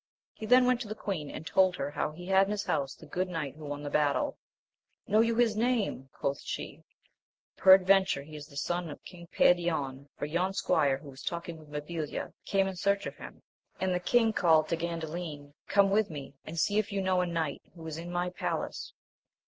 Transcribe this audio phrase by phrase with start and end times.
[0.33, 2.95] He then went to the queen, and told her how he had in his house
[2.95, 4.35] the good knight who won the battle.
[5.05, 6.09] Know you his name?
[6.11, 6.81] quoth she:
[7.55, 11.69] peradventure he is the son of King Perion, for yon Squire who is talking with
[11.69, 13.43] Mabilia came in search of him.
[13.79, 17.27] And the king called to Gandalin, Come with me, and see if you know a
[17.27, 18.93] knight who is in my palace.